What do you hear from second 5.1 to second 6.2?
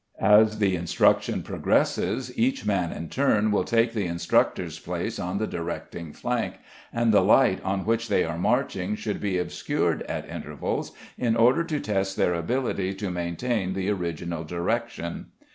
on the directing